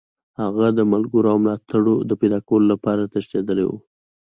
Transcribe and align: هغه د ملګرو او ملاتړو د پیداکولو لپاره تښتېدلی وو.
هغه 0.41 0.67
د 0.77 0.79
ملګرو 0.93 1.27
او 1.33 1.37
ملاتړو 1.43 1.95
د 2.09 2.11
پیداکولو 2.21 2.65
لپاره 2.73 3.09
تښتېدلی 3.13 3.65
وو. 3.67 3.77